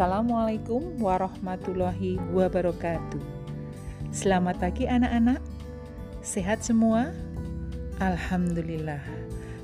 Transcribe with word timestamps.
Assalamualaikum 0.00 0.96
warahmatullahi 0.96 2.16
wabarakatuh. 2.32 3.20
Selamat 4.08 4.56
pagi 4.56 4.88
anak-anak. 4.88 5.44
Sehat 6.24 6.64
semua? 6.64 7.12
Alhamdulillah. 8.00 9.04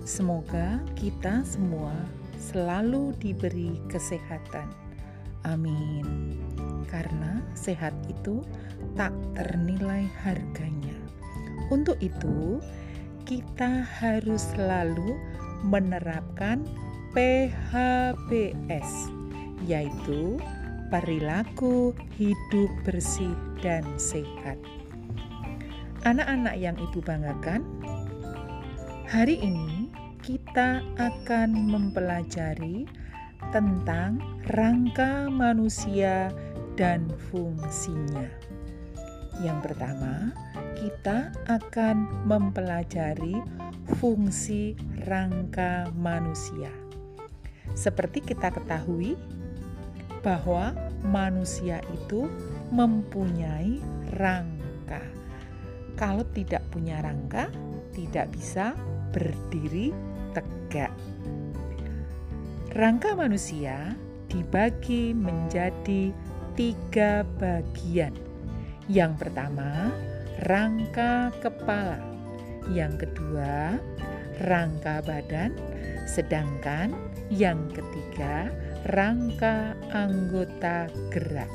Semoga 0.05 0.85
kita 0.93 1.41
semua 1.41 1.97
selalu 2.37 3.17
diberi 3.17 3.81
kesehatan. 3.89 4.69
Amin. 5.49 6.05
Karena 6.85 7.41
sehat 7.57 7.97
itu 8.05 8.45
tak 8.93 9.17
ternilai 9.41 10.05
harganya. 10.21 11.01
Untuk 11.73 11.97
itu, 12.05 12.61
kita 13.25 13.89
harus 13.89 14.53
selalu 14.53 15.17
menerapkan 15.65 16.61
PHBS, 17.17 19.16
yaitu 19.65 20.37
perilaku 20.93 21.97
hidup 22.21 22.71
bersih 22.85 23.33
dan 23.65 23.83
sehat. 23.97 24.61
Anak-anak 26.07 26.55
yang 26.55 26.77
ibu 26.79 27.03
banggakan, 27.03 27.67
hari 29.11 29.43
ini 29.43 29.91
kita 30.23 30.83
akan 30.99 31.51
mempelajari 31.67 32.87
tentang 33.51 34.23
rangka 34.55 35.27
manusia 35.27 36.31
dan 36.79 37.11
fungsinya. 37.31 38.27
Yang 39.43 39.59
pertama, 39.71 40.31
kita 40.79 41.35
akan 41.51 42.27
mempelajari 42.29 43.37
fungsi 43.99 44.79
rangka 45.05 45.91
manusia. 45.99 46.71
Seperti 47.77 48.25
kita 48.25 48.49
ketahui, 48.49 49.19
bahwa 50.27 50.75
manusia 51.07 51.79
itu 51.95 52.27
mempunyai 52.75 53.79
rangka. 54.19 54.99
Kalau 55.95 56.27
tidak 56.35 56.67
punya 56.75 56.99
rangka, 56.99 57.47
tidak 57.95 58.35
bisa 58.35 58.75
berdiri 59.15 59.95
tegak. 60.35 60.91
Rangka 62.75 63.15
manusia 63.15 63.95
dibagi 64.27 65.15
menjadi 65.15 66.11
tiga 66.59 67.23
bagian. 67.39 68.13
Yang 68.91 69.13
pertama, 69.23 69.95
rangka 70.45 71.31
kepala. 71.39 72.03
Yang 72.67 73.07
kedua, 73.07 73.79
rangka 74.43 75.01
badan, 75.07 75.55
sedangkan 76.05 76.93
yang 77.33 77.71
ketiga, 77.73 78.51
rangka 78.87 79.75
anggota 79.91 80.87
gerak. 81.11 81.51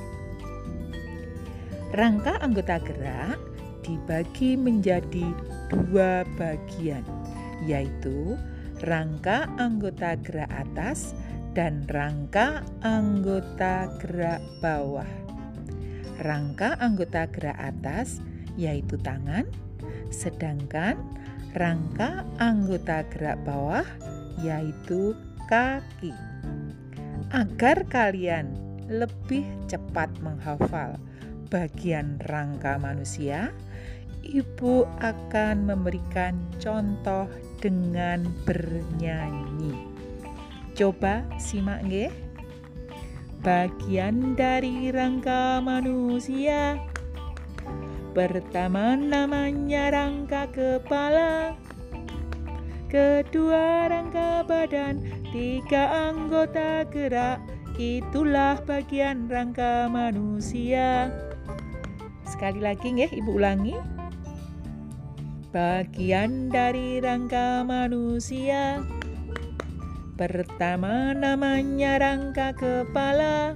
Rangka 1.96 2.36
anggota 2.44 2.76
gerak 2.84 3.40
dibagi 3.88 4.60
menjadi 4.60 5.32
dua 5.72 6.28
bagian, 6.36 7.08
yaitu 7.64 8.36
rangka 8.84 9.48
anggota 9.56 10.20
gerak 10.20 10.52
atas 10.52 11.16
dan 11.56 11.88
rangka 11.88 12.68
anggota 12.84 13.88
gerak 14.04 14.44
bawah. 14.60 15.08
Rangka 16.20 16.76
anggota 16.84 17.32
gerak 17.32 17.56
atas 17.56 18.20
yaitu 18.60 19.00
tangan, 19.00 19.48
sedangkan 20.12 21.00
rangka 21.56 22.28
anggota 22.44 23.08
gerak 23.08 23.40
bawah 23.48 23.88
yaitu 24.44 25.16
kaki 25.48 26.12
agar 27.32 27.88
kalian 27.88 28.52
lebih 28.92 29.48
cepat 29.72 30.12
menghafal 30.20 31.00
bagian 31.48 32.20
rangka 32.28 32.76
manusia, 32.80 33.56
ibu 34.24 34.88
akan 35.00 35.68
memberikan 35.68 36.36
contoh 36.60 37.28
dengan 37.64 38.28
bernyanyi. 38.44 39.76
Coba 40.76 41.24
simak 41.40 41.84
nggih. 41.88 42.12
Bagian 43.42 44.38
dari 44.38 44.94
rangka 44.94 45.58
manusia 45.66 46.78
Pertama 48.12 49.00
namanya 49.00 49.88
rangka 49.88 50.52
kepala 50.52 51.56
Kedua 52.92 53.88
rangka 53.88 54.44
badan, 54.44 55.00
tiga 55.32 56.12
anggota 56.12 56.84
gerak, 56.92 57.40
itulah 57.80 58.60
bagian 58.68 59.32
rangka 59.32 59.88
manusia. 59.88 61.08
Sekali 62.28 62.60
lagi 62.60 62.92
ya, 62.92 63.08
Ibu 63.08 63.32
ulangi. 63.40 63.80
Bagian 65.56 66.52
dari 66.52 67.00
rangka 67.00 67.64
manusia. 67.64 68.84
Pertama 70.20 71.16
namanya 71.16 71.96
rangka 71.96 72.52
kepala. 72.60 73.56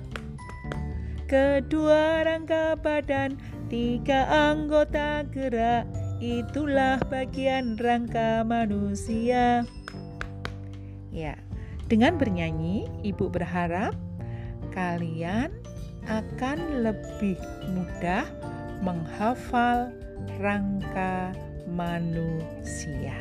Kedua 1.27 2.23
rangka 2.23 2.79
badan, 2.79 3.35
tiga 3.67 4.31
anggota 4.31 5.27
gerak, 5.27 5.83
itulah 6.25 6.97
bagian 7.05 7.77
rangka 7.77 8.41
manusia. 8.41 9.61
Ya, 11.13 11.37
dengan 11.85 12.17
bernyanyi, 12.17 12.89
Ibu 13.05 13.29
berharap 13.29 13.93
kalian 14.73 15.53
akan 16.09 16.81
lebih 16.81 17.37
mudah 17.69 18.25
menghafal 18.81 19.93
rangka 20.41 21.29
manusia. 21.69 23.13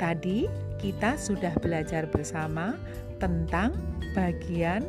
Tadi 0.00 0.48
kita 0.80 1.16
sudah 1.16 1.52
belajar 1.60 2.08
bersama 2.08 2.76
tentang 3.20 3.76
bagian 4.12 4.84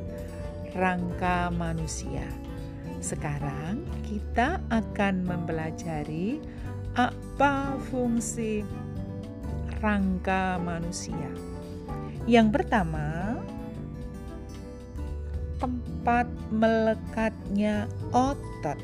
rangka 0.75 1.51
manusia. 1.51 2.46
Sekarang 2.97 3.85
kita 4.05 4.57
akan 4.73 5.25
mempelajari 5.25 6.41
apa 6.97 7.77
fungsi 7.93 8.65
rangka 9.77 10.57
manusia. 10.57 11.29
Yang 12.25 12.59
pertama, 12.59 13.37
tempat 15.61 16.25
melekatnya 16.49 17.85
otot. 18.11 18.77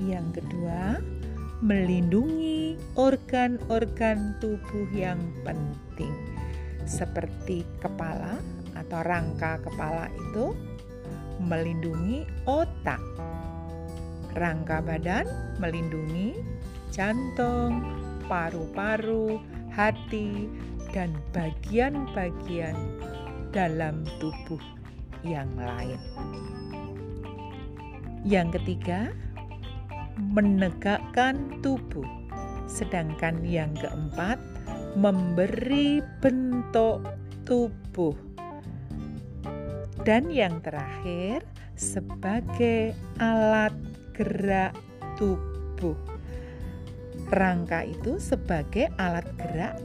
Yang 0.00 0.40
kedua, 0.40 0.98
melindungi 1.60 2.78
organ-organ 2.94 4.38
tubuh 4.38 4.88
yang 4.94 5.18
penting 5.42 6.14
seperti 6.88 7.66
kepala 7.82 8.38
atau 8.78 9.00
rangka 9.02 9.58
kepala 9.60 10.06
itu 10.14 10.54
melindungi 11.42 12.26
otak. 12.46 13.00
Rangka 14.36 14.84
badan 14.84 15.26
melindungi 15.58 16.38
jantung, 16.94 17.82
paru-paru, 18.26 19.40
hati, 19.72 20.46
dan 20.94 21.14
bagian-bagian 21.34 22.76
dalam 23.50 24.04
tubuh 24.20 24.60
yang 25.24 25.48
lain. 25.56 25.98
Yang 28.26 28.60
ketiga, 28.60 29.10
menegakkan 30.18 31.62
tubuh. 31.62 32.06
Sedangkan 32.68 33.40
yang 33.46 33.72
keempat, 33.78 34.36
memberi 34.98 36.04
bentuk 36.20 37.00
tubuh 37.48 38.12
dan 40.08 40.32
yang 40.32 40.64
terakhir, 40.64 41.44
sebagai 41.76 42.96
alat 43.20 43.76
gerak 44.16 44.72
tubuh. 45.20 46.00
Rangka 47.28 47.84
itu 47.84 48.16
sebagai 48.16 48.88
alat 48.96 49.28
gerak 49.36 49.76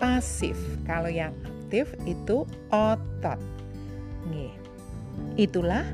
pasif. 0.00 0.56
Kalau 0.88 1.12
yang 1.12 1.36
aktif 1.44 1.92
itu 2.08 2.48
otot. 2.72 3.36
Nih. 4.32 4.56
Itulah 5.36 5.84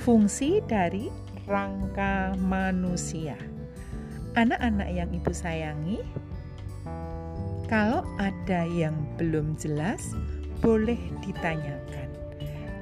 fungsi 0.00 0.64
dari 0.64 1.12
rangka 1.44 2.32
manusia. 2.40 3.36
Anak-anak 4.40 4.88
yang 4.88 5.12
ibu 5.12 5.36
sayangi, 5.36 6.00
kalau 7.68 8.08
ada 8.16 8.64
yang 8.72 8.96
belum 9.20 9.52
jelas, 9.60 10.16
boleh 10.64 10.96
ditanyakan. 11.20 12.09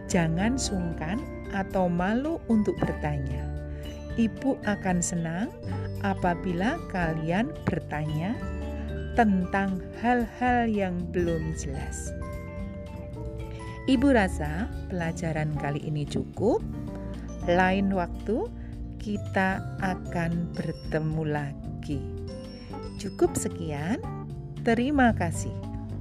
Jangan 0.09 0.57
sungkan 0.57 1.21
atau 1.53 1.89
malu 1.93 2.41
untuk 2.49 2.81
bertanya. 2.81 3.45
Ibu 4.17 4.59
akan 4.65 4.99
senang 5.05 5.53
apabila 6.03 6.81
kalian 6.91 7.53
bertanya 7.69 8.35
tentang 9.15 9.79
hal-hal 10.01 10.67
yang 10.67 10.97
belum 11.13 11.55
jelas. 11.61 12.11
Ibu 13.89 14.13
rasa 14.13 14.69
pelajaran 14.89 15.53
kali 15.61 15.85
ini 15.85 16.09
cukup. 16.09 16.61
Lain 17.49 17.93
waktu 17.93 18.49
kita 19.01 19.61
akan 19.81 20.53
bertemu 20.53 21.23
lagi. 21.25 22.01
Cukup 23.01 23.33
sekian. 23.39 24.01
Terima 24.67 25.17
kasih. 25.17 25.68